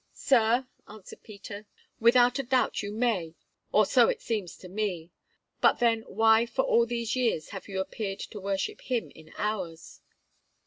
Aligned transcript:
"Sir," 0.15 0.67
answered 0.87 1.21
Peter, 1.21 1.67
"without 1.99 2.39
a 2.39 2.43
doubt 2.43 2.81
you 2.81 2.91
may, 2.91 3.35
or 3.71 3.85
so 3.85 4.09
it 4.09 4.19
seems 4.19 4.55
to 4.57 4.67
me. 4.67 5.11
But 5.61 5.77
then, 5.77 6.01
why 6.07 6.47
for 6.47 6.63
all 6.63 6.87
these 6.87 7.15
years 7.15 7.49
have 7.49 7.67
you 7.67 7.79
appeared 7.79 8.17
to 8.21 8.41
worship 8.41 8.81
Him 8.81 9.11
in 9.13 9.31
ours?" 9.37 10.01